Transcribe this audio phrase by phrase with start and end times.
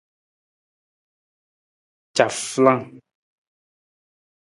[2.15, 2.85] Cafalang.